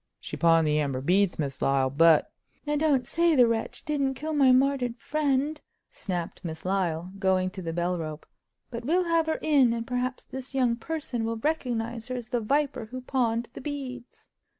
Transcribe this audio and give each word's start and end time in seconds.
"She 0.19 0.35
pawned 0.35 0.65
the 0.65 0.79
amber 0.79 0.99
beads, 0.99 1.37
Miss 1.37 1.61
Lyle, 1.61 1.91
but—" 1.91 2.31
"Now, 2.65 2.75
don't 2.75 3.05
say 3.05 3.35
the 3.35 3.45
wretch 3.45 3.85
didn't 3.85 4.15
kill 4.15 4.33
my 4.33 4.51
martyred 4.51 4.95
friend," 4.97 5.61
snapped 5.91 6.43
Miss 6.43 6.65
Lyle, 6.65 7.13
going 7.19 7.51
to 7.51 7.61
the 7.61 7.71
bell 7.71 7.99
rope; 7.99 8.25
"but 8.71 8.83
we'll 8.83 9.03
have 9.05 9.27
her 9.27 9.37
in, 9.43 9.73
and 9.73 9.85
perhaps 9.85 10.23
this 10.23 10.55
young 10.55 10.75
person 10.75 11.23
will 11.23 11.37
recognize 11.37 12.07
her 12.07 12.15
as 12.15 12.29
the 12.29 12.41
viper 12.41 12.85
who 12.85 13.01
pawned 13.01 13.49
the 13.53 13.61
beads." 13.61 14.27